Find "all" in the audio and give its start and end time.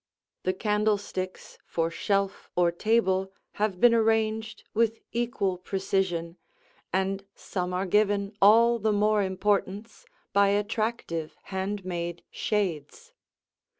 8.41-8.79